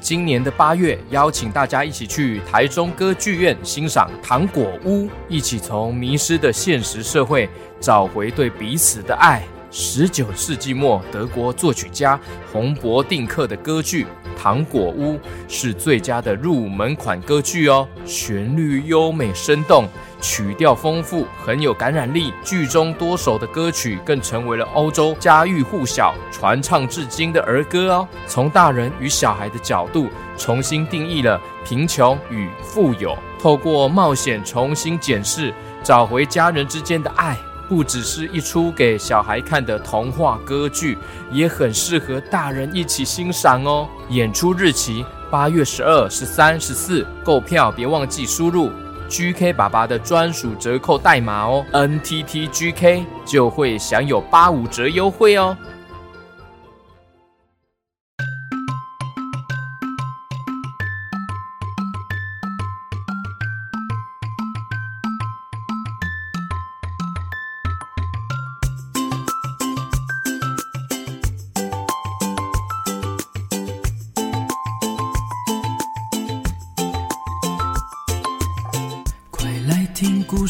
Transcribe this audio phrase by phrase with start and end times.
[0.00, 7.48] 今年的八月，邀请大家一起去台中歌剧院欣赏《糖果屋》，一起从迷失的现实社会
[7.78, 9.42] 找回对彼此的爱。
[9.70, 12.18] 十九世纪末，德国作曲家
[12.52, 14.04] 洪伯定克的歌剧
[14.36, 15.14] 《糖果屋》
[15.46, 19.86] 是最佳的入门款歌剧哦，旋律优美生动。
[20.22, 22.30] 曲调丰富，很有感染力。
[22.44, 28.08] 剧中多首的歌曲更成为了欧洲家喻户晓、传唱至今的儿歌哦。
[28.26, 37.34] 从大人与小孩的角度，重新定义了贫穷与富有，透过冒险重新检视，找回家人之间的爱。
[37.70, 40.98] 不只是一出给小孩看的童话歌剧，
[41.30, 43.88] 也很适合大人一起欣赏哦。
[44.08, 48.72] 演出日期八月十二、十三、十四，购票别忘记输入。
[49.08, 55.56] GK 爸爸的专属折扣代码哦，NTTGK 就会享有八五折优惠哦。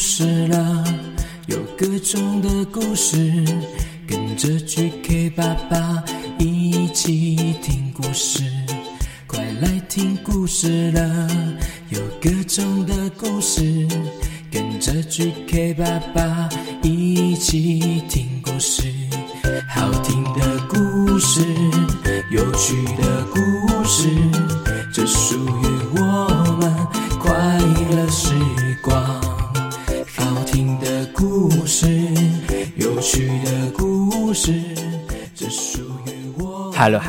[0.03, 0.83] 事了，
[1.45, 3.15] 有各种的故事，
[4.07, 6.03] 跟着去 K 爸爸
[6.39, 8.43] 一起听故事。
[9.27, 11.27] 快来听故事了，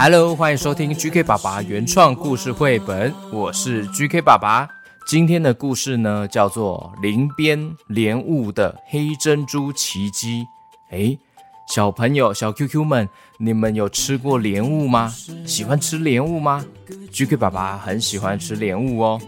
[0.04, 4.68] Hello，欢迎收听 GK 爸爸原创故事绘本，我是 GK 爸爸。
[5.06, 10.44] 今天的故事呢，叫做《林边莲雾的黑珍珠奇迹》。
[10.90, 11.16] 诶，
[11.72, 15.14] 小朋友、小 QQ 们，你们有吃过莲雾吗？
[15.46, 16.66] 喜欢吃莲雾吗
[17.12, 19.20] ？GK 爸爸很喜欢吃莲雾哦，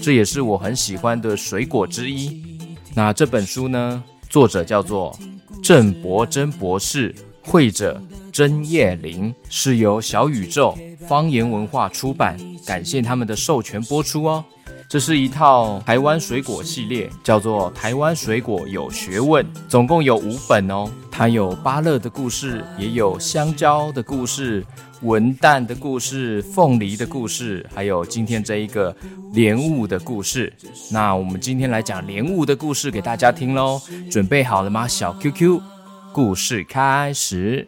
[0.00, 2.58] 这也是我很喜欢的水果之一。
[2.94, 4.02] 那这本书呢？
[4.30, 5.14] 作者叫做
[5.62, 7.14] 郑伯珍博士，
[7.44, 8.00] 绘者
[8.36, 10.76] 曾叶玲，是由小宇宙
[11.08, 12.36] 方言文化出版。
[12.66, 14.44] 感谢他们的授权播出哦。
[14.90, 20.84] 这是一套台湾水果系列，叫做《台湾水果有学问》，总共有五本哦。
[21.10, 24.62] 它有芭乐的故事，也有香蕉的故事。
[25.00, 28.94] 文旦的故事、凤梨的故事，还有今天这一个
[29.32, 30.52] 莲雾的故事。
[30.92, 33.80] 那我们今天来讲莲雾的故事给大家听喽，
[34.10, 34.86] 准备好了吗？
[34.86, 35.58] 小 QQ，
[36.12, 37.66] 故事开始。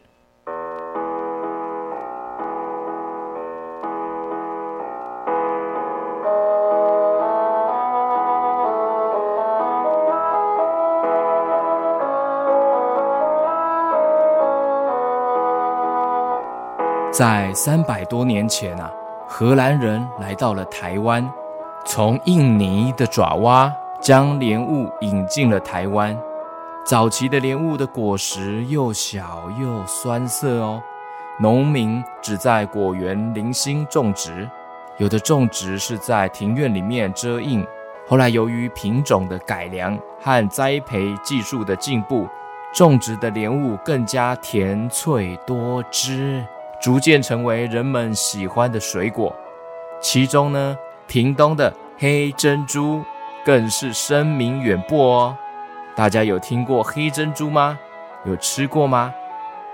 [17.19, 18.89] 在三百多年前啊，
[19.27, 21.29] 荷兰人来到了台湾，
[21.85, 26.17] 从印尼的爪哇将莲雾引进了台湾。
[26.87, 30.81] 早期的莲雾的果实又小又酸涩哦，
[31.41, 34.49] 农民只在果园零星种植，
[34.99, 37.67] 有的种植是在庭院里面遮荫。
[38.07, 42.29] 后来由于品种的改良和栽培技术的进步，
[42.73, 46.47] 种植的莲雾更加甜脆多汁。
[46.81, 49.35] 逐渐成为人们喜欢的水果，
[50.01, 53.03] 其中呢，屏东的黑珍珠
[53.45, 55.37] 更是声名远播哦。
[55.97, 57.79] 大家有听过黑珍珠吗？
[58.25, 59.13] 有吃过吗？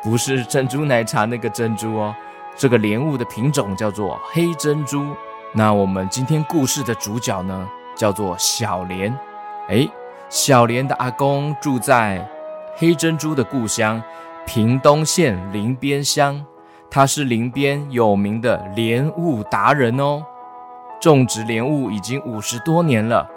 [0.03, 2.15] 不是珍珠奶茶那个珍珠哦，
[2.57, 5.15] 这个莲雾的品种叫做黑珍珠。
[5.53, 9.15] 那我们今天故事的主角呢，叫做小莲。
[9.69, 9.89] 诶，
[10.31, 12.27] 小莲的阿公住在
[12.77, 14.03] 黑珍珠的故乡
[14.47, 16.45] 屏东县林边乡。
[16.91, 20.23] 他是林边有名的莲雾达人哦，
[21.01, 23.29] 种植莲雾已经五十多年了。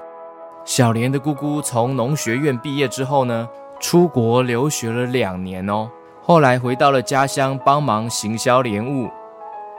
[0.64, 3.48] 小莲的姑姑从农学院毕业之后呢，
[3.80, 5.90] 出国留学了两年哦，
[6.22, 9.10] 后来回到了家乡帮忙行销莲雾。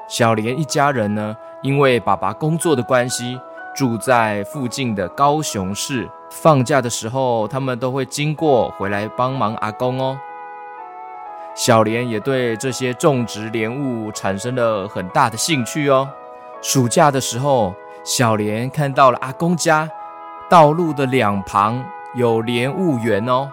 [0.08, 3.38] 小莲一家人呢，因为爸爸工作的关系，
[3.76, 10.18] 住在附近的高雄市，放假的时候他们都会经过回来帮忙阿公哦。
[11.58, 16.08] 小莲也对这些种植莲雾产生了很大的兴趣哦。
[16.62, 17.74] 暑假的时候，
[18.04, 19.90] 小莲看到了阿公家
[20.48, 21.84] 道路的两旁
[22.14, 23.50] 有莲雾园哦。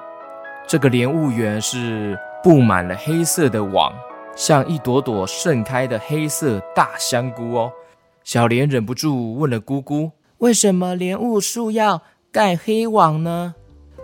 [0.67, 3.91] 这个莲雾园是布满了黑色的网，
[4.35, 7.71] 像一朵朵盛开的黑色大香菇哦。
[8.23, 13.55] 小莲忍不住问了姑姑：“为什么莲雾树要盖黑网呢？”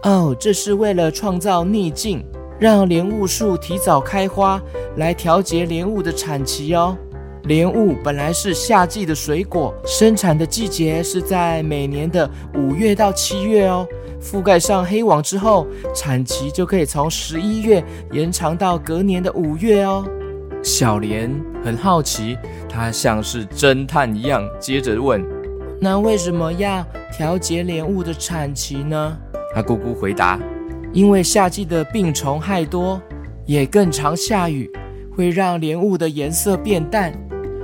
[0.01, 2.25] 哦，这是为了创造逆境，
[2.61, 4.61] 让莲雾树提早开花，
[4.97, 6.95] 来调节莲雾的产期哦。
[7.45, 13.87] 莲雾本来是夏季的水果，生产的季节是在每年的五月到七月哦。
[14.21, 15.65] 覆盖上黑网之后，
[15.95, 20.05] 产期就可以从十一月延长到隔年的五月哦。
[20.61, 21.33] 小莲
[21.65, 22.37] 很好奇，
[22.69, 25.19] 她像是侦探一样，接着问
[25.81, 29.17] ：“那为什么要调节莲雾的产期呢？”
[29.51, 30.39] 她姑姑回答
[30.93, 33.01] ：“因为夏季的病虫害多，
[33.45, 34.69] 也更常下雨，
[35.15, 37.13] 会让莲雾的颜色变淡。”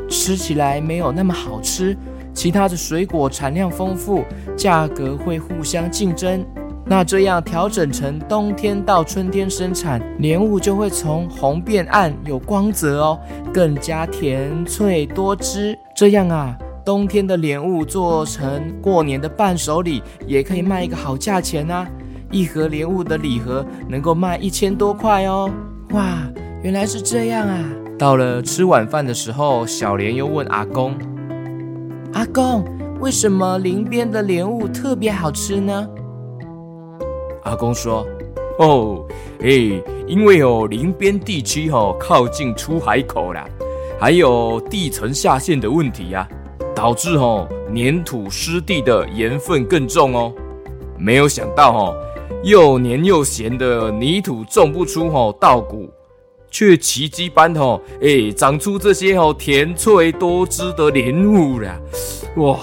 [0.10, 1.94] 吃起来没有那么好吃，
[2.34, 4.24] 其他的水果产量丰富，
[4.56, 6.46] 价格会互相竞争。
[6.86, 13.20] 那这样调整成冬天到春天生产，莲雾就会从红变暗，有光泽哦，
[13.54, 15.78] 更加甜脆多汁。
[15.94, 21.86] 这样啊，冬天的莲雾做成过年的伴手礼，也可以卖一个好价钱啊！
[22.32, 25.50] 一盒莲雾的礼盒能够卖一千多块哦。
[25.92, 26.20] 哇，
[26.64, 27.64] 原来是这样啊！
[27.98, 30.94] 到了吃晚饭的时候，小莲又问阿公
[32.14, 32.64] ：“阿公，
[33.00, 35.88] 为什么林边的莲雾特别好吃呢？”
[37.44, 38.06] 阿公说
[38.60, 39.06] ：“哦，
[39.42, 43.48] 哎，因为哦，林边地区哦靠近出海口啦，
[44.00, 50.34] 还有地层下陷的问题呀、啊，导致哦粘土湿地的盐分更重哦。
[51.00, 51.96] 没有想到哦，
[52.48, 55.90] 又黏又咸的泥土种不出哦稻谷。”
[56.50, 61.78] 却奇迹般吼，哎，长出这些吼甜脆多汁的莲雾啦！
[62.38, 62.58] 哇，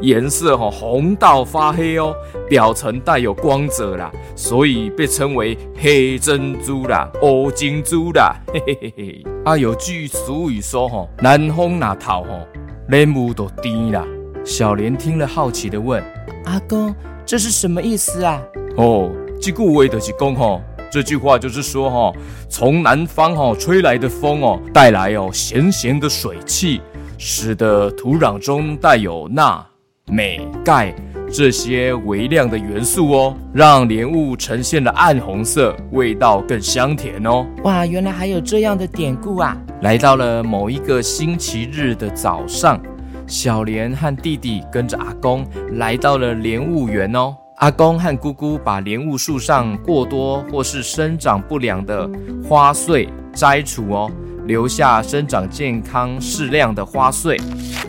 [0.00, 2.16] 颜色吼红到发黑哦，
[2.48, 8.34] 表层带有光泽啦，所以被称为黑珍珠啦、欧金珠啦。
[8.50, 9.24] 嘿嘿嘿嘿。
[9.44, 12.48] 啊，有句俗语说吼，南风那头吼，
[12.88, 14.06] 莲雾都甜啦。
[14.42, 16.02] 小莲听了好奇的问：
[16.46, 16.94] 阿公，
[17.26, 18.42] 这是什么意思啊？
[18.76, 19.10] 哦，
[19.40, 20.60] 这句话就是讲吼。
[20.90, 22.12] 这句话就是说，哈，
[22.50, 26.82] 从南方哈吹来的风哦，带来哦咸咸的水汽，
[27.16, 29.64] 使得土壤中带有钠、
[30.08, 30.94] 镁、钙
[31.32, 37.46] 这些微量的元素哦，让莲雾呈现了暗红色，味道更香甜哦。
[37.64, 39.56] 哇，原来还有这样的典故啊！
[39.80, 42.78] 来到了某一个星期日的早上，
[43.26, 47.34] 小莲和弟弟跟着阿公来到了莲雾园哦。
[47.62, 52.10] 阿公和姑姑把莲雾树上过多或是生长不良的
[52.42, 54.10] 花穗摘除哦，
[54.46, 57.40] 留下生长健康适量的花穗。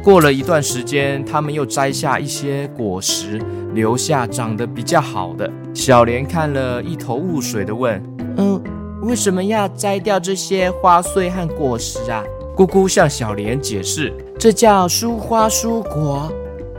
[0.04, 3.42] 过了一段时间，他们又摘下一些果实，
[3.74, 5.52] 留下长得比较好的。
[5.74, 8.00] 小莲看了一头雾水地问
[8.38, 8.62] ：“嗯，
[9.02, 12.24] 为什么要摘掉这些花穗和果实啊？”
[12.56, 16.32] 姑姑向小莲解释：“这叫疏花疏果。”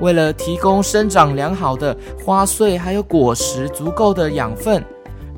[0.05, 4.85] 为了提供生长良好的花穗，还有果实足够的养分，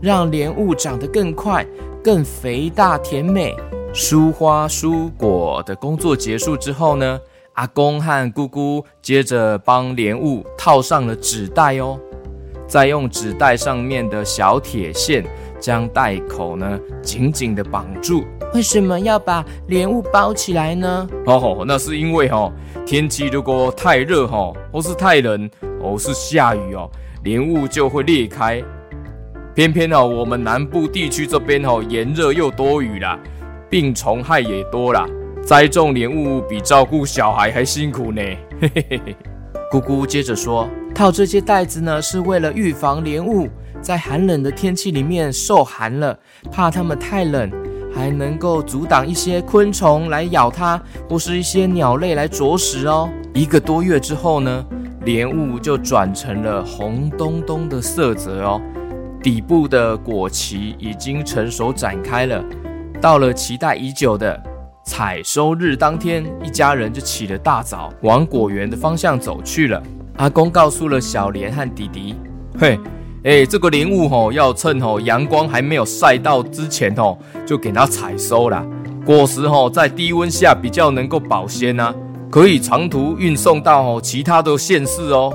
[0.03, 1.65] 让莲雾长得更快、
[2.03, 3.55] 更肥大甜美。
[3.95, 7.21] 疏花疏果的工作结束之后呢，
[7.53, 11.97] 阿公和姑姑接着帮莲雾套上了纸袋哦，
[12.67, 15.25] 再用纸袋上面的小铁线
[15.61, 18.25] 将袋口呢紧紧地绑住。
[18.57, 21.07] 为什么要把莲雾包起来呢？
[21.27, 22.51] 哦，那是因为哦。
[22.87, 26.91] 天气如果太热哈，或是太冷，或是下雨哦，
[27.23, 28.65] 莲雾就会裂开。
[29.55, 33.19] 偏偏哦，我们南部地区这边哦，炎热又多雨啦，
[33.69, 35.07] 病虫害也多啦。
[35.45, 38.23] 栽种莲雾比照顾小孩还辛苦呢。
[38.59, 39.17] 嘿嘿嘿嘿。
[39.71, 43.51] 姑姑接着说，套这些袋子呢，是为了预防莲雾
[43.83, 46.19] 在寒冷的天气里面受寒了，
[46.51, 47.53] 怕它们太冷。
[47.97, 53.09] 还能够阻挡一些昆虫来咬它，或是一些鸟类来啄食哦。
[53.33, 54.65] 一个多月之后呢，
[55.07, 58.61] 莲雾就转成了红咚咚的色泽哦，
[59.23, 62.45] 底部的果脐已经成熟展开了。
[63.01, 64.39] 到了期待已久的
[64.85, 69.83] 采收日当天，一家人就起了大早，往果园的方向走去了。
[70.17, 72.15] 阿公告诉了小莲和弟弟
[72.61, 72.79] ：“嘿。”
[73.27, 78.65] 哎，这个莲雾吼，要趁吼阳光还没有晒到之前吼，就给它采收啦。
[79.05, 81.93] 果实吼在低温下比较能够保鲜呐，
[82.31, 85.35] 可以长途运送到吼其他的县市哦。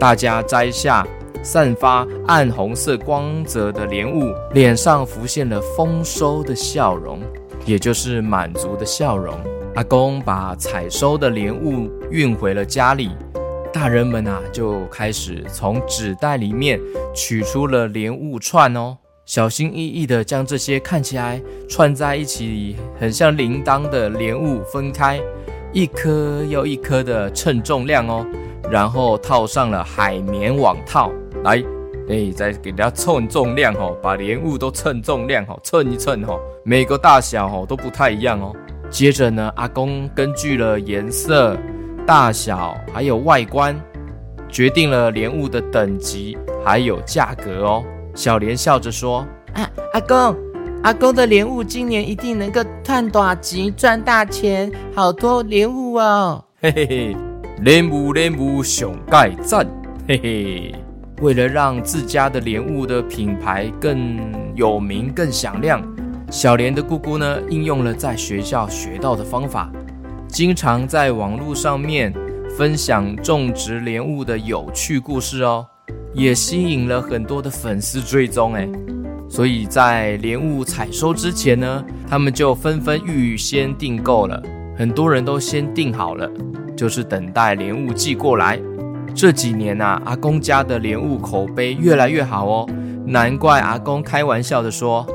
[0.00, 1.06] 大家摘下
[1.42, 7.20] 散发暗红色光泽的莲雾，脸上浮现了丰收的笑容，
[7.66, 9.34] 也就是满足的笑容。
[9.74, 13.10] 阿公把采收的莲雾运回了家里。
[13.78, 16.80] 大人们啊，就开始从纸袋里面
[17.14, 25.20] 取出了莲雾串哦，小心翼翼地将这些看起来串在一起很像铃铛的莲雾分开，
[25.74, 28.26] 一颗又一颗的称重量哦，
[28.70, 31.12] 然后套上了海绵网套
[31.44, 31.62] 来，
[32.08, 38.54] 哎，再给大家称重量哦，把莲雾都称重量哦，称一称哦，每个大小哦都不太一样哦。
[38.88, 41.54] 接着呢，阿公根据了颜色、
[42.06, 43.76] 大小还有外观，
[44.48, 47.84] 决定了莲雾的等级还有价格哦。
[48.14, 50.36] 小莲笑着说：“啊，阿公，
[50.84, 57.16] 阿公的莲雾今年一定能够赚大钱，赚大钱，好多莲雾哦！”嘿嘿嘿，
[57.62, 59.66] 莲雾莲雾上盖赞，
[60.06, 60.74] 嘿嘿。
[61.22, 64.16] 为了让自家的莲雾的品牌更
[64.54, 65.82] 有名、更响亮。
[66.30, 69.72] 小莲的姑姑呢，应用了在学校学到的方法，
[70.36, 72.12] 经常在网络上面
[72.58, 75.66] 分享种植莲雾的有趣故事哦，
[76.12, 78.68] 也吸引了很多的粉丝追踪哎，
[79.30, 84.42] 所以在莲雾采收之前呢，他们就纷纷预先订购了，
[84.76, 86.30] 很多人都先订好了，
[86.76, 88.60] 就是等待莲雾寄过来。
[89.14, 92.68] 这几年啊，阿公家的莲雾口碑越来越好哦，
[93.06, 95.06] 难怪阿公开玩笑的说：“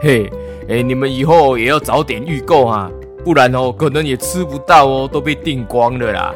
[0.00, 0.30] 嘿。”
[0.70, 2.88] 哎，你们以后也要早点预购啊，
[3.22, 6.34] 不然哦，可能也吃不到哦，都被订光了啦。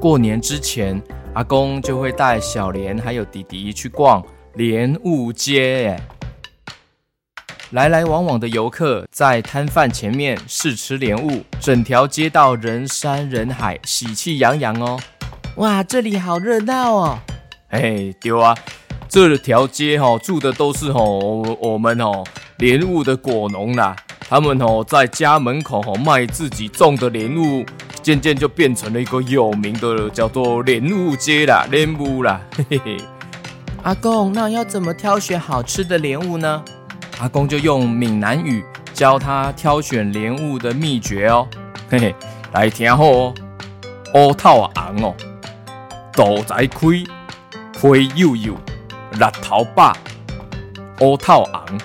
[0.00, 1.00] 过年之前，
[1.34, 4.22] 阿公就会带小莲还有弟弟去逛
[4.54, 5.96] 莲雾街。
[7.70, 14.98] 来来往往的游客在摊贩前面试吃莲雾，整条街道人山人海，喜气洋洋哦。
[15.56, 17.18] 哇，这里好热闹哦！
[17.68, 18.54] 哎，对啊，
[19.08, 22.24] 这条街哈、住的都是、哦、我们哦。
[22.58, 23.96] 莲雾的果农啦，
[24.32, 27.66] 他们哦在家门口哦卖自己种的莲雾，
[28.02, 32.96] 渐渐就变成了一个有名的叫做莲雾街啦，莲雾啦，嘿嘿嘿。
[33.82, 36.64] 阿公，那要怎么挑选好吃的莲雾呢？
[37.18, 41.46] 阿公就用闽南语教他挑选莲雾的秘诀哦，
[41.90, 42.14] 嘿嘿，
[42.54, 43.34] 来听好哦，
[44.14, 45.14] 乌头红哦，
[46.14, 46.88] 肚仔开，
[47.78, 49.94] 皮幼幼，力头饱，
[51.02, 51.78] 乌头红。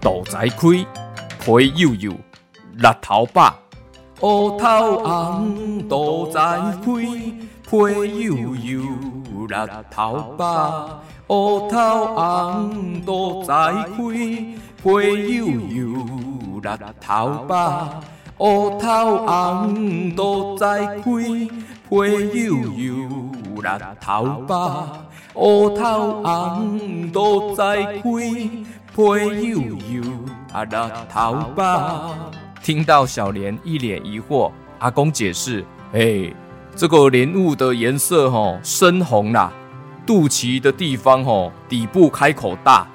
[0.00, 0.86] 肚仔开，
[1.48, 2.12] 皮幼幼，
[2.74, 3.54] 力头饱。
[4.20, 8.82] 乌头红，肚仔开，皮幼幼，
[9.46, 9.54] 力
[9.90, 11.00] 头饱。
[11.28, 15.94] 乌头红，肚仔开，皮幼幼，
[16.60, 16.68] 力
[17.00, 17.94] 头饱。
[18.40, 21.48] 乌头红，肚仔开，皮
[22.44, 22.94] 幼幼，
[23.56, 24.86] 力头饱。
[25.32, 28.02] 乌头红，肚仔开。
[28.96, 30.02] 灰悠悠，
[30.52, 32.10] 阿拉头吧。
[32.62, 36.32] 听到小莲一脸疑惑，阿公解释：“哎，
[36.74, 39.52] 这个莲雾的颜色吼深红啦，
[40.06, 42.86] 肚脐的地方吼底部开口大，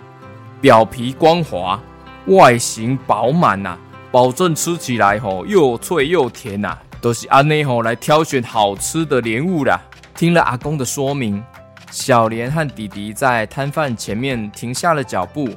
[0.61, 1.79] 表皮光滑，
[2.27, 3.77] 外形饱满呐，
[4.11, 9.79] 保证吃起来吼又脆又甜呐，都是阿内吼来挑选好吃的莲雾啦。”
[10.15, 11.43] 听了阿公的说明，
[11.89, 15.49] 小莲和弟弟在摊贩前面停下了脚步。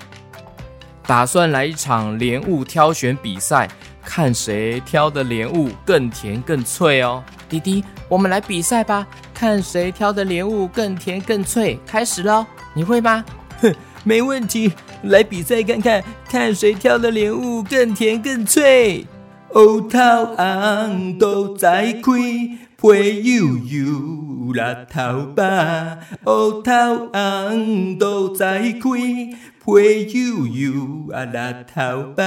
[1.07, 3.69] 打算来一场莲雾挑选比赛，
[4.05, 7.23] 看谁挑的莲雾更甜更脆哦。
[7.49, 11.79] 弟弟，我们来比赛吧，看谁挑的莲雾更甜更脆。
[11.87, 12.45] 开始喽，
[12.75, 13.25] 你会吗？
[13.61, 13.73] 哼，
[14.03, 14.73] 没问题，
[15.05, 19.07] 来比赛看看，看谁挑的莲雾更甜更脆。
[19.55, 19.99] 乌头
[20.37, 21.71] 红，肚仔
[22.03, 22.03] 开，
[22.83, 23.57] 皮幼
[24.47, 24.61] 幼，力
[24.93, 25.43] 头饱。
[26.25, 29.37] 乌头红，肚仔开。
[29.65, 32.25] 会悠悠啊，那头吧。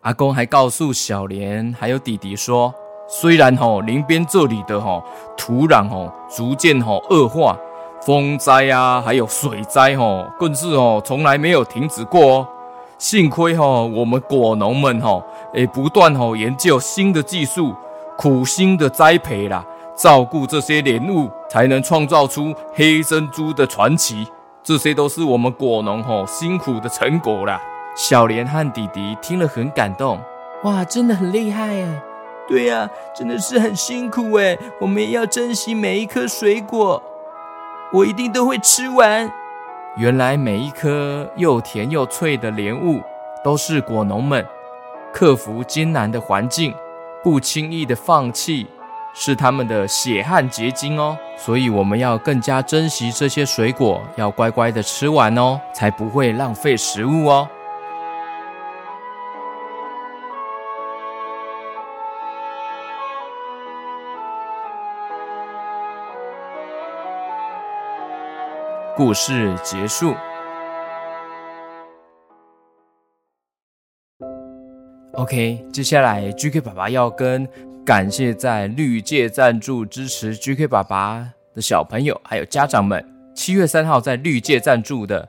[0.00, 2.72] 阿公还告诉小莲还有弟弟说，
[3.06, 5.04] 虽然吼林边这里的吼
[5.36, 7.58] 土壤吼逐渐吼恶化，
[8.00, 12.48] 风灾啊还有水灾吼更是吼从来没有停止过哦。
[12.96, 17.74] 幸亏吼我们果农们吼诶不断吼研究新的技术，
[18.16, 19.62] 苦心的栽培啦，
[19.96, 24.26] 照顾这些莲雾，才能创造出黑珍珠的传奇。
[24.62, 27.60] 这些都是我们果农吼辛苦的成果啦。
[27.94, 30.18] 小莲和弟弟听了很感动，
[30.64, 32.02] 哇，真的很厉害哎！
[32.48, 34.58] 对呀，真的是很辛苦哎。
[34.80, 37.00] 我们也要珍惜每一颗水果，
[37.92, 39.30] 我一定都会吃完。
[39.96, 43.00] 原来每一颗又甜又脆的莲雾，
[43.44, 44.44] 都是果农们
[45.12, 46.74] 克服艰难的环境，
[47.22, 48.66] 不轻易的放弃。
[49.16, 57.48] 是他们的血汗结晶哦，所以我们要更加珍惜这些水果，要乖乖的吃完哦，才不会浪费食物哦。
[68.96, 70.14] 故事结束。
[75.14, 77.48] OK，接下来 GK 爸爸要跟
[77.84, 83.04] 感谢在绿界赞助支持 GK 爸爸的小朋友还有家长们。
[83.34, 85.28] 七月三号在绿界赞助的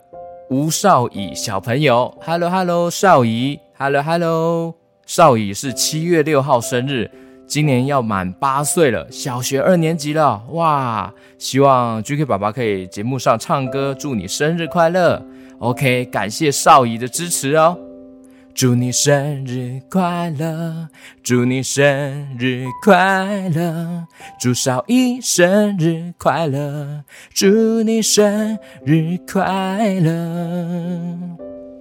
[0.50, 4.74] 吴少乙小朋友，Hello Hello，少乙，Hello Hello，
[5.06, 7.12] 少乙是七月六号生日，
[7.46, 11.14] 今年要满八岁了，小学二年级了，哇！
[11.38, 15.22] 希望 GK 爸爸可以节目上唱歌，祝你生日快乐。
[15.60, 17.78] OK，感谢少乙的支持哦。
[18.56, 20.88] 祝你生日快乐，
[21.22, 24.08] 祝你生日快乐，
[24.40, 30.16] 祝少一生日快乐，祝你生日快乐。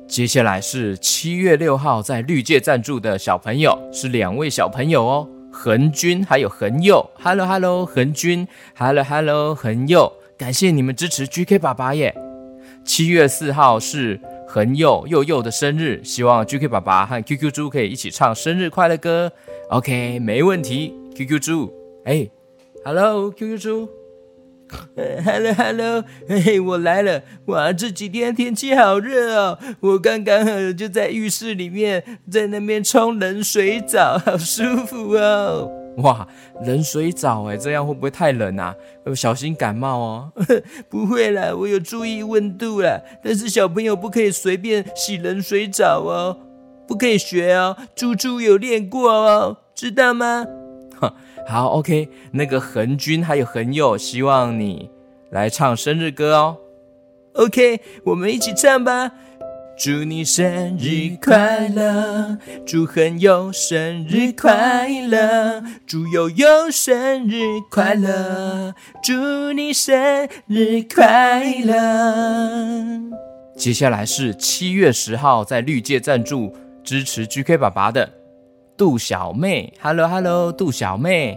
[0.09, 7.09] 接下来是七月六号在绿界赞助的小朋友，是两位小朋友哦，恒君还有恒佑。
[7.23, 12.13] Hello Hello，恒君，Hello Hello，恒佑，感谢你们支持 GK 爸爸耶。
[12.85, 14.21] 七月四号是。
[14.55, 19.33] 恒佑佑佑的生日，希望 GK 爸爸和 QQ 猪可以一起唱生日快乐歌。
[19.71, 20.95] OK，没问题。
[21.17, 22.31] QQ 猪，哎
[22.85, 23.89] ，Hello QQ 猪
[25.25, 27.21] ，Hello Hello，嘿嘿，我来了。
[27.47, 35.69] 哇，这几天天气好热哦，我刚刚就在浴室里面，在那边冲冷水澡，好舒服哦。
[35.99, 36.27] 哇，
[36.65, 38.75] 冷水澡哎，这样会不会太冷啊？
[39.07, 40.33] 要小心感冒哦。
[40.91, 43.01] 不会啦，我有注意温度啦。
[43.23, 46.37] 但是小朋友不可以随便洗冷水澡哦，
[46.89, 47.77] 不可以学哦。
[47.95, 50.45] 猪猪有练过哦，知道吗？
[51.47, 52.09] 好，OK。
[52.33, 54.91] 那个恒君还有恒佑，希望你
[55.31, 56.57] 来唱生日歌哦。
[57.35, 59.13] OK，我们一起唱吧。
[59.77, 73.01] 祝你生日快乐，祝恒佑生日快乐，祝悠悠生日快乐，祝你生日快乐。
[73.57, 76.55] 接下来是七月十号在绿界赞助
[76.85, 78.09] 支持 GK 爸爸的
[78.77, 81.37] 杜小妹，Hello Hello，杜小妹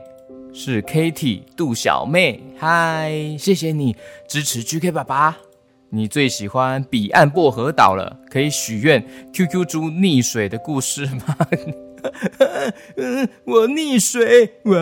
[0.53, 3.95] 是 Kitty，杜小妹，嗨，谢谢你
[4.27, 5.37] 支持 GK 爸爸。
[5.89, 11.35] 你最喜欢彼岸薄荷岛了，可以许愿 QQ 猪溺水的故事吗？
[12.95, 14.77] 嗯， 我溺水哇？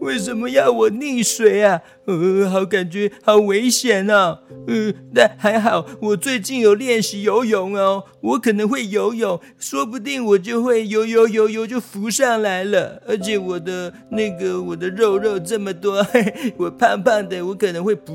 [0.00, 1.80] 为什么要我溺水啊？
[2.06, 4.40] 呃，好感觉好危险啊！
[4.66, 13.02] 嗯，但还好我最近有练习游泳哦，我可能会游泳，说不定我就会游游游游就浮上来了。
[13.06, 18.12] 而且我的那个我的肉肉这么多，嘿， 我胖胖的，我可能会不。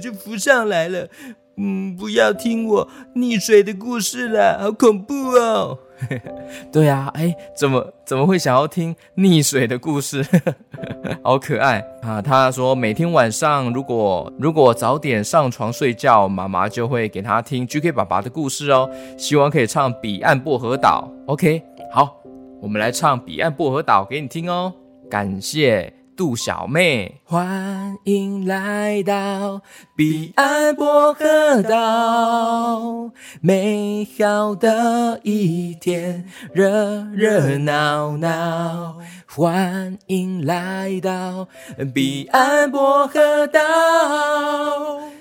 [0.00, 1.08] 就浮上来了，
[1.56, 5.78] 嗯，不要听我溺水的故事了，好恐怖哦。
[6.72, 10.24] 对啊，哎，怎么怎么会想要听溺水的故事？
[11.22, 12.20] 好可爱啊！
[12.20, 18.88] 他说每天晚上如果如果早点上床睡觉，妈妈就会给他听 GK 爸爸的故事哦。
[19.16, 21.10] 希望可以唱《彼岸薄荷岛》。
[21.30, 21.62] OK，
[21.92, 22.16] 好，
[22.60, 24.72] 我们来唱《彼岸薄荷岛》给你听哦。
[25.10, 25.92] 感谢。
[26.16, 29.62] 杜小妹，欢迎来到
[29.96, 38.96] 彼岸薄荷岛，美好的一天，热热闹闹。
[39.26, 41.48] 欢迎来到
[41.92, 43.60] 彼岸薄荷岛，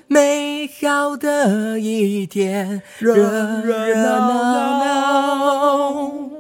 [0.07, 6.32] 美好的一天，热热闹闹。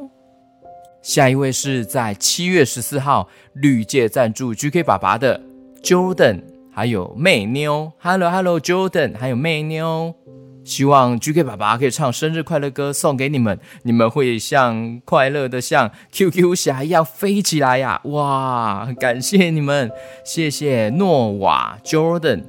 [1.03, 5.41] 下一位是在七月十四号绿界赞助 GK 爸爸的
[5.83, 6.41] Jordan，
[6.73, 10.15] 还有妹妞，Hello Hello Jordan，还有妹妞，
[10.63, 17.99] 希望 GK 爸爸可以唱生日快乐歌送给你们，你们会像快乐的像 QQ 侠一样飞起来呀！
[18.05, 19.91] 哇，感谢你们，
[20.23, 22.45] 谢谢诺瓦 Jordan，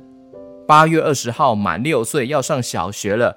[0.65, 3.37] 八月二十号满六岁要上小学了。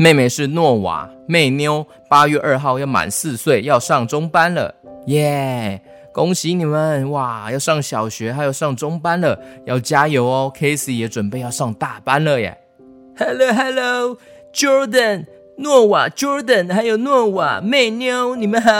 [0.00, 4.72] 妹妹是诺瓦妹妞，八月二号要满四岁，要上中班了，
[5.08, 6.12] 耶、yeah！
[6.12, 7.50] 恭喜你们哇！
[7.50, 10.52] 要上小学，还要上中班了，要加油哦。
[10.56, 12.56] Casey 也准备要上大班了耶。
[13.16, 14.18] Hello Hello
[14.54, 18.70] Jordan，诺瓦 Jordan，还有诺瓦妹妞，你们好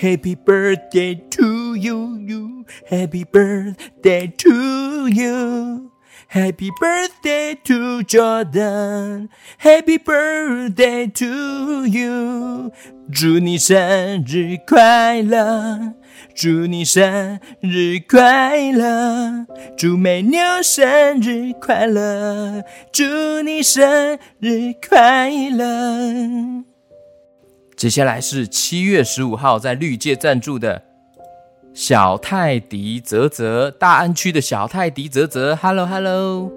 [0.00, 5.91] ！Happy birthday to you you，Happy birthday to you。
[6.32, 12.72] Happy birthday to Jordan, Happy birthday to you。
[13.12, 15.92] 祝你生日快乐，
[16.34, 19.44] 祝你生日快乐，
[19.76, 26.64] 祝美妞生日快乐，祝你生日快乐。
[27.76, 30.91] 接下来是七月十五号在绿界赞助的。
[31.74, 36.52] 小泰迪泽泽，大安区的小泰迪泽泽，Hello Hello。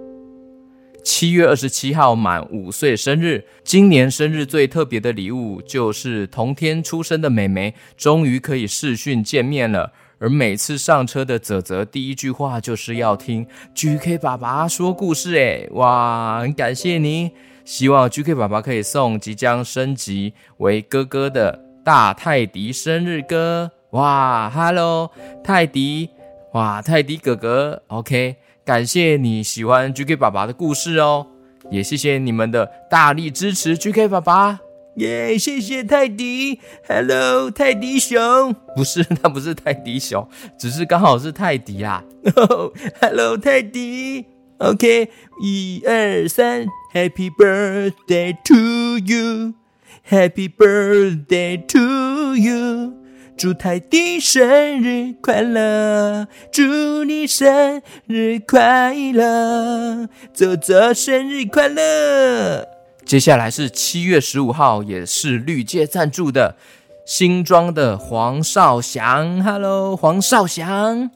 [1.06, 9.94] 七月二十七号满五岁生日，今年生日最特别的礼物就是同天出生的美眉，终于可以视讯见面了。
[10.18, 17.32] 而每次上车的泽泽第一句话就是要听 GK 爸爸说故事，诶，哇，很感谢你！
[17.64, 25.10] 希望 GK 爸爸可以送即将升级为哥哥的大泰迪生日歌，哇，Hello
[25.42, 26.10] 泰迪，
[26.52, 31.28] 哇，泰迪哥哥，OK，感谢你喜欢 GK 爸爸的故事哦，
[31.72, 34.60] 也谢谢你们的大力支持，GK 爸爸。
[34.98, 40.28] 耶！Yeah, 谢谢泰迪，Hello，泰迪熊，不是，那不是泰迪熊，
[40.58, 42.04] 只是刚好是泰迪啊。
[43.02, 44.26] Hello，泰迪
[44.58, 45.10] ，OK，
[45.42, 52.94] 一二三，Happy birthday to you，Happy birthday to you，
[53.38, 62.66] 祝泰迪生日快乐，祝你生日快乐，泽泽生日快乐。
[63.06, 66.56] 接下来是七月十五号，也是绿界赞助的
[67.06, 71.12] 新装的黄少祥，Hello，黄少祥。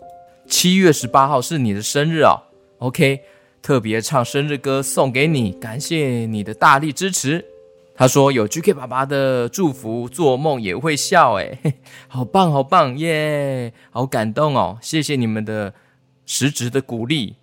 [0.45, 2.41] 七月十八号是你的生日哦
[2.79, 3.21] ，OK，
[3.61, 7.45] 特别唱生日歌送给你，感谢你的大力支持。
[7.99, 11.59] 他说有 GK 爸爸的祝福，做梦也会笑， 诶，
[12.07, 15.73] 好棒好棒耶，好感动哦，谢谢你们的
[16.25, 17.35] 实质的鼓励，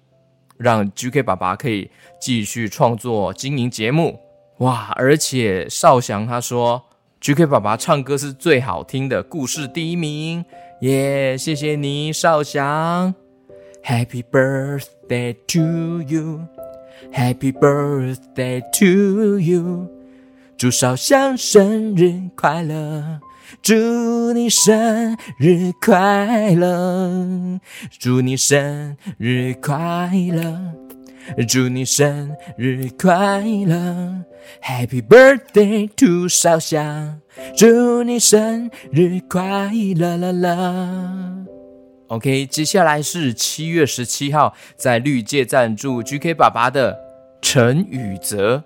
[0.57, 4.19] 让 GK 爸爸可以继续创作经营节目。
[4.61, 4.95] 哇！
[4.97, 6.83] 而且少祥他说
[7.21, 10.42] ，GK 爸爸唱歌是最好听的，故事第一名，
[10.81, 11.37] 耶！
[11.37, 13.14] 谢谢你，少祥。
[13.85, 19.90] Happy birthday to you，Happy birthday to you，
[20.59, 23.21] 祝少祥生日快乐，
[23.61, 27.61] 祝你生日快乐，
[28.01, 30.59] 祝你生日快乐。
[31.47, 34.25] 祝你生日快乐
[34.62, 37.21] ，Happy birthday to 少祥，
[37.55, 41.45] 祝你生日快乐啦啦。
[42.07, 46.97] OK，接下来是七月十七号在绿界赞助 GK 爸爸的
[47.42, 48.62] 陈宇泽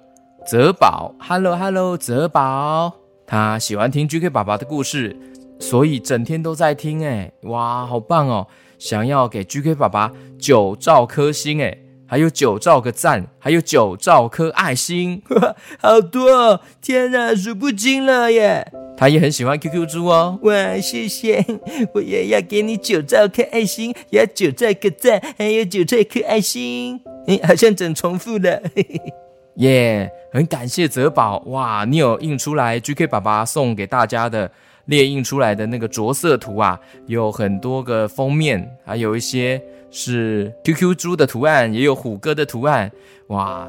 [0.47, 2.93] 泽宝，Hello Hello，泽宝，
[3.27, 5.17] 他喜欢听 GK 爸爸的故事，
[5.61, 8.47] 所以整天都在听，诶，哇，好棒哦！
[8.79, 11.87] 想要给 GK 爸爸九兆颗星，诶。
[12.07, 15.23] 还有九兆个赞，还有九兆颗爱心，
[15.79, 16.61] 好多哦！
[16.83, 18.67] 天哪，数不清了耶！
[18.97, 21.47] 他也很喜欢 QQ 猪哦，哇，谢谢！
[21.95, 27.01] 我也要给你九兆颗爱心，也要九兆个赞，还有九兆颗爱心。
[27.29, 29.15] 诶，好像整重复了，嘿 嘿
[29.61, 34.51] 耶很感谢泽宝，哇，你有印出来 GK 爸爸送给大家的
[34.85, 39.63] 列印出来的那个着色图啊，有很多个封面，还有一些。
[39.93, 42.89] 是 QQ 猪的图案，也有虎哥的图案，
[43.27, 43.69] 哇！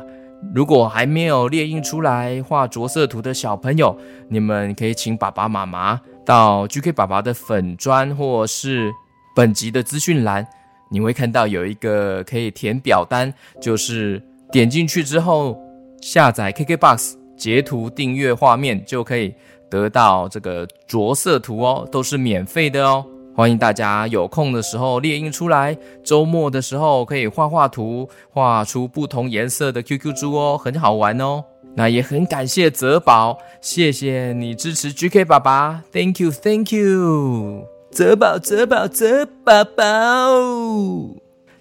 [0.53, 3.97] 如果还没有列印出来画着色图的小朋友，
[4.29, 8.91] 你们可以请爸爸妈妈到 GK 爸爸的粉专或是
[9.35, 10.45] 本集的资讯栏，
[10.91, 15.59] 你会看到有一个可以填表单，就是点进去之后
[16.01, 19.33] 下载 KKBOX 截图订阅画面，就可以
[19.69, 23.05] 得到这个着色图哦，都是免费的哦。
[23.35, 31.43] 欢迎大家有空的时候列印出来，周末的时候可以画画图，画出不同颜色的 QQ 猪哦，很好玩哦。
[31.75, 39.83] 那也很感谢泽宝，谢谢你支持 GK 爸爸，Thank you，Thank you，泽宝，泽宝，泽宝宝。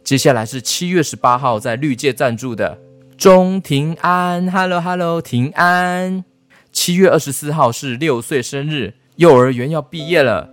[0.03, 2.77] 接下来是七月十八号在绿界赞助的
[3.21, 6.25] 钟庭安，Hello Hello，庭安。
[6.73, 10.49] 七月二十四号是六岁生日，幼儿园要毕业了。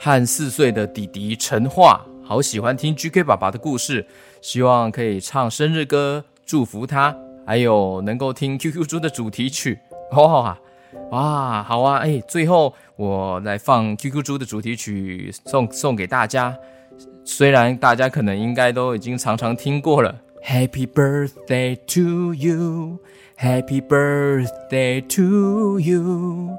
[0.00, 4.06] 和四岁的弟弟陈化，好喜欢听 GK 爸爸的故事，
[4.40, 7.14] 希望可以唱生日歌祝福他，
[7.46, 9.78] 还有能够听 QQ 猪的主题曲。
[10.12, 10.58] 哇
[11.10, 11.98] 哇，好啊！
[11.98, 16.56] 哎，最后我来放 QQ 猪的主题曲送送给大家，
[17.22, 20.18] 虽然大家可能应该都已经常常听过了。
[20.44, 22.98] Happy birthday to you,
[23.36, 26.50] Happy birthday to you.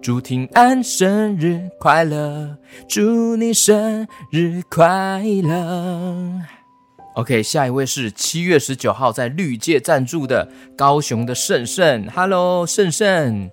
[0.00, 2.56] 祝庭安生日快乐，
[2.88, 6.40] 祝你生日快乐。
[7.14, 13.50] OK，下一位是七月十九号在绿界赞助的高雄的胜胜，Hello，胜胜。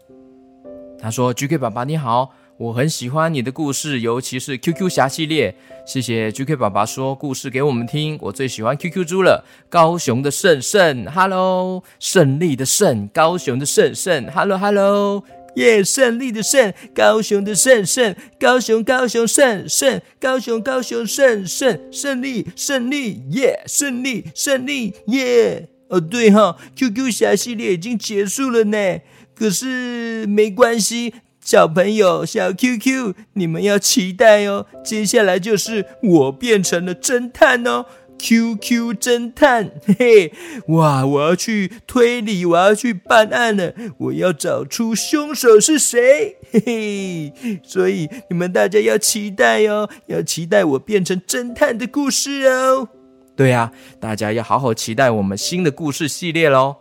[0.97, 5.55] 他说：“GK 爸爸你好，我很喜欢你的故事，尤其是 QQ 侠系列。
[5.87, 15.23] 谢谢 GK 爸爸说故事给我们听，我最喜欢 QQ 猪了。”高雄的胜胜，Hello，胜利的胜，高雄的胜胜，Hello，Hello。
[15.55, 15.81] 耶！
[15.81, 23.63] 胜利的胜，高雄的胜胜，高雄高雄胜胜，高雄高雄胜胜，胜利胜利耶！
[23.67, 25.69] 胜利胜利耶！
[25.87, 28.99] 哦对哈，QQ 侠系列已经结束了呢，
[29.33, 31.13] 可是没关系，
[31.49, 34.67] 小朋友、小 QQ，你们要期待哦。
[34.83, 37.87] 接下来就是我变成了侦探哦
[38.19, 40.33] ，QQ 侦探，嘿嘿，
[40.67, 47.59] 哇，我要去推理，我要去办案了，我要找出凶手是谁，嘿嘿。
[47.63, 52.89] 所以你们大家要期待哦，要期待我变成侦探的故事哦。
[53.35, 56.75] 对呀，大家要好好期待我们新的故事系列喽。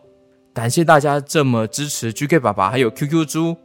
[0.53, 3.57] 感谢大家这么支持 GK 爸爸还有 QQ 猪，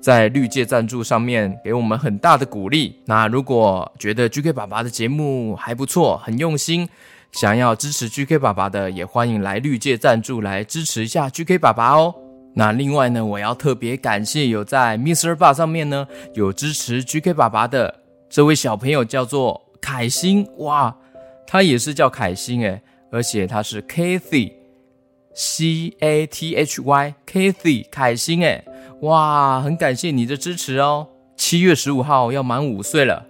[0.00, 2.96] 在绿界赞助上面给我们很大的鼓励。
[3.04, 6.88] 那如果觉得 GK 爸爸的节目还不错，很用心，
[7.32, 12.14] 想要支持 GK 爸爸的，也欢迎来绿界赞助来支持一下 GK 爸爸哦。
[12.54, 20.96] 那另外呢，我要特别感谢有在 MixerBox 上面呢有支持 GK 爸爸的这位小朋友，叫做凯欣，哇，
[21.46, 22.80] 他也是叫凯欣诶，
[23.10, 24.52] 而且他是 Kathy。
[25.40, 28.64] C A T H Y Kathy 凯欣诶，
[29.02, 31.06] 哇，很感谢你的支持哦。
[31.36, 33.24] 七月十五号要满五岁了，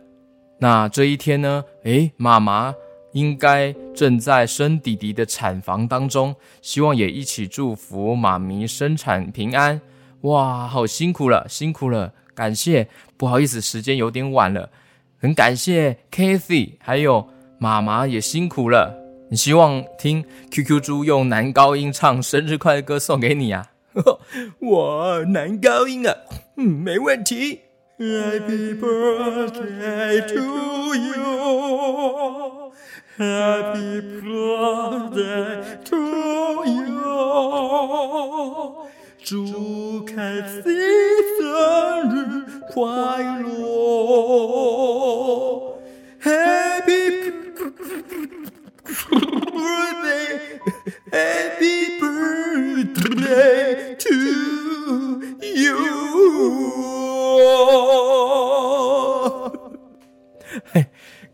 [0.58, 1.62] 那这一天呢？
[1.84, 2.74] 诶，妈妈
[3.12, 9.78] 应该正在生弟弟的产房当中，希望也一起祝福妈咪生产平安。
[10.22, 12.88] 哇，好辛苦了，辛苦了，感谢。
[13.18, 14.70] 不好意思，时间有点晚了，
[15.20, 17.28] 很感谢 Kathy，还有
[17.58, 18.96] 妈妈也辛苦了。
[19.30, 23.66] 你希望听 QQ 猪用男高音唱生日快乐歌送给你啊？
[24.59, 26.15] 我男高音啊，
[26.57, 27.61] 嗯，没问题。
[27.99, 32.73] Happy birthday to you,
[33.17, 36.95] Happy birthday to you，
[39.23, 40.63] 祝凯西
[41.39, 41.45] 生
[42.09, 42.15] 日
[42.71, 42.81] 快
[43.43, 43.47] 乐，
[46.21, 47.01] Happy。
[51.10, 54.14] Happy birthday to
[55.42, 55.76] you！
[60.72, 60.86] 嘿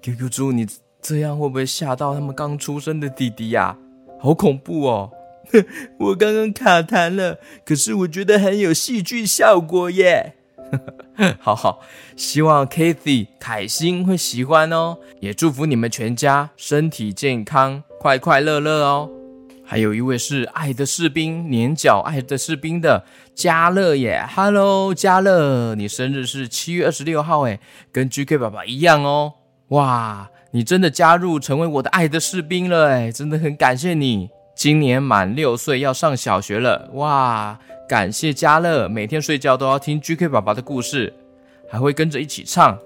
[0.02, 0.66] ，QQ 猪，你
[1.00, 3.76] 这样会不会吓到他们刚出生的弟弟呀？
[4.20, 5.10] 好恐怖哦！
[5.98, 10.34] 我刚刚卡弹了，可是我觉得很有戏剧效果耶。
[11.38, 11.80] 好好，
[12.16, 19.10] 希望 Kathy 凯欣会喜欢哦，也祝福你们全家身体健康，快快乐乐哦。
[19.66, 27.58] 还有一位是爱的士兵，年角爱的士兵的嘉乐耶，Hello 嘉乐，你生日是七月二十六号诶，
[27.90, 29.32] 跟 GK 爸爸一样哦。
[29.68, 34.28] 哇，你真的加入成为我的爱的士兵了诶，真的很感谢你。
[34.54, 37.58] 今年满六岁要上小学了，哇！
[37.88, 41.12] 感谢嘉乐，每天睡觉都要听 GK 爸爸的故事，
[41.68, 42.78] 还会跟着一起唱，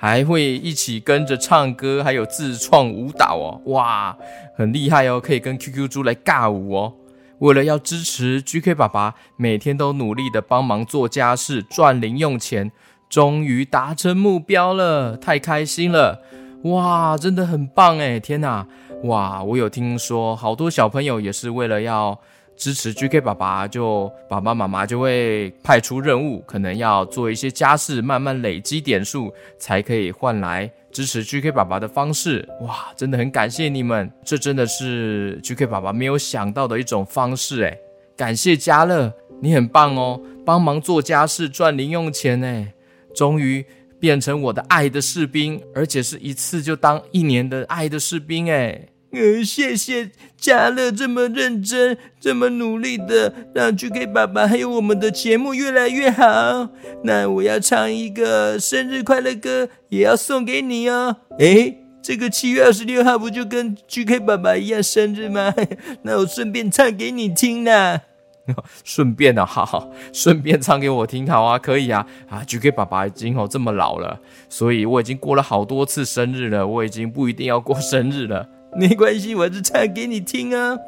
[0.00, 4.16] 还会一起跟着唱歌，还有自创舞蹈哦，哇，
[4.56, 6.94] 很厉害哦，可以跟 QQ 猪来尬舞哦。
[7.40, 12.70] 为了要支持 GK 爸爸，每天都努力的帮忙做家事，赚零用钱，
[13.08, 16.22] 终于达成目标了，太开心了，
[16.62, 18.66] 哇，真的很棒诶，天哪，
[19.02, 22.20] 哇，我有听说好多小朋友也是为了要。
[22.58, 32.46] 支持 GK 爸爸，就爸爸妈妈就会派出任务，可能要做一些家事，慢慢累积点数，才可以换来支持 GK 爸爸的方式。
[32.62, 37.78] 哇，真的很感谢你们，这真的是 GK 爸爸没有想到的一种方式诶。
[38.16, 42.72] 感谢嘉乐，你很棒哦，帮忙做家事赚零用钱诶，
[43.14, 43.64] 终于
[44.00, 48.88] 变成我的爱的士兵，而且是一次就当一年的爱的士兵诶。
[49.10, 56.68] 嗯，谢谢嘉乐这么认真、这么努力的，让 GK 爸爸还有我们的节目越来越好。
[57.04, 61.16] 那我要唱一个生日快乐歌，也要送给你哦。
[61.38, 65.54] 诶，这个七月二十六号不就跟 GK 爸爸一样生日吗？
[66.02, 68.02] 那我顺便唱给你听啦。
[68.84, 72.06] 顺便啊，好好，顺便唱给我听，好啊，可以啊。
[72.28, 78.46] 啊，GK 爸爸已经哦这么老了，所以我已经过了好多次生日了，我已经不一定要过生日了。
[78.78, 80.78] 没关系，我就唱给你听啊！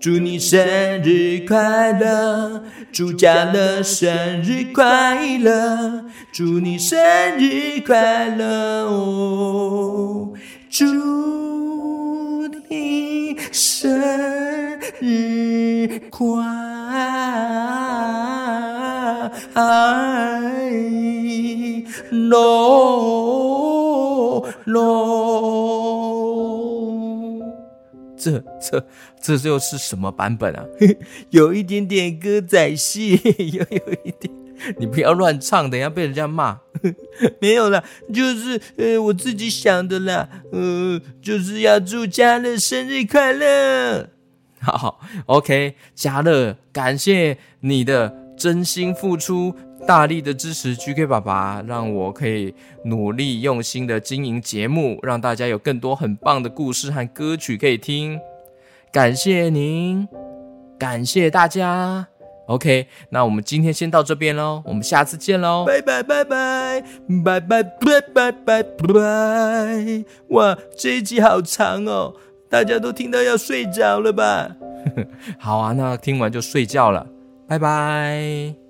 [0.00, 0.58] 祝你生
[1.00, 6.98] 日快乐，祝家乐生日快乐，祝你生
[7.38, 10.32] 日快乐哦！
[10.68, 10.84] 祝
[12.68, 13.88] 你生
[14.98, 16.26] 日快
[22.10, 25.83] 乐乐。
[28.32, 28.86] 这
[29.20, 30.64] 这这又是什么版本啊？
[31.30, 34.34] 有一点点歌仔戏， 又有一点，
[34.78, 36.60] 你不要乱唱，等一下被人家骂。
[37.40, 37.82] 没有啦，
[38.12, 44.08] 就是呃我自己想的啦，呃就是要祝嘉乐生日快乐。
[44.60, 49.54] 好，OK，嘉乐，感谢你的真心付出，
[49.86, 58.18] 大力的支持 GK 爸爸，让我可以努力用心的经营节目，让大家有更多很棒的故事和歌曲可以听。
[58.90, 60.08] 感谢您，
[60.78, 62.08] 感谢大家。
[62.46, 66.82] OK，那我们今天先到这边喽，我们下次见喽，拜拜拜拜
[67.24, 70.04] 拜拜拜拜拜拜！
[70.28, 72.14] 哇，这一集好长哦，
[72.50, 74.56] 大家都听到要睡着了吧？
[75.40, 77.06] 好啊，那听完就睡觉了，
[77.48, 78.63] 拜拜。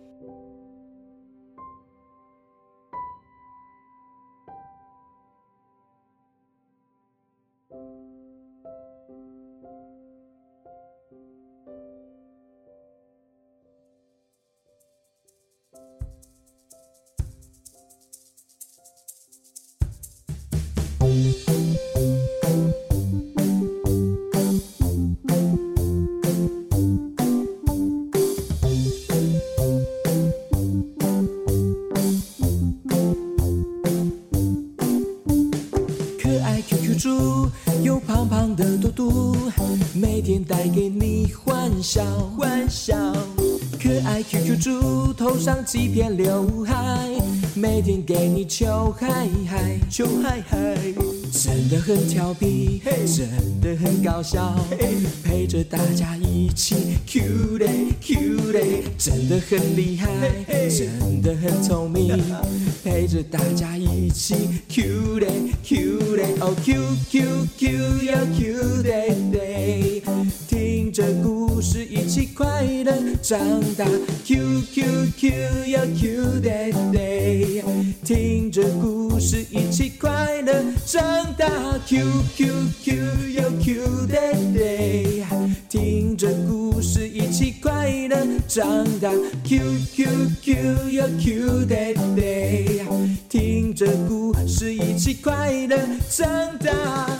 [40.44, 42.04] 带给你欢笑，
[42.36, 42.94] 欢笑。
[43.80, 47.10] 可爱 QQ 猪头上几片刘海，
[47.54, 50.76] 每天给你求嗨嗨，求嗨嗨。
[51.32, 53.28] 真的很调皮，真
[53.60, 54.54] 的很搞笑，
[55.24, 57.66] 陪着大家一起 Q 的
[58.00, 58.60] Q 的，
[58.96, 60.08] 真的很厉害，
[60.68, 62.22] 真的很聪明，
[62.84, 64.34] 陪着大家一起
[64.68, 65.26] Q 的
[65.64, 67.22] Q 的，哦 Q Q
[67.58, 67.68] Q
[68.04, 69.33] 要 Qday。
[73.22, 73.84] 长大。
[74.24, 77.62] Qqq 要 q day day，
[78.04, 80.52] 听着故事一起快乐
[80.84, 81.00] 长
[81.38, 81.48] 大。
[81.86, 85.24] Qqq 要 q day day，
[85.68, 88.16] 听着故事一起快乐
[88.48, 89.10] 长大。
[89.44, 92.82] Qqq 要 q day day，
[93.28, 95.76] 听着故事一起快乐
[96.10, 96.26] 长
[96.58, 97.16] 大。